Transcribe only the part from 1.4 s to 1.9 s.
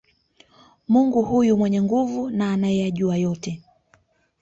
mwenye